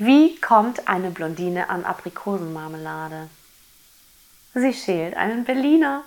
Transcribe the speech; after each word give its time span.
Wie 0.00 0.36
kommt 0.36 0.86
eine 0.86 1.10
Blondine 1.10 1.70
an 1.70 1.84
Aprikosenmarmelade? 1.84 3.28
Sie 4.54 4.72
schält 4.72 5.16
einen 5.16 5.42
Berliner. 5.42 6.04